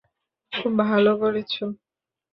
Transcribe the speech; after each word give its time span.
খুব 0.53 0.73
ভালো 0.83 1.11
করেছ। 1.17 1.53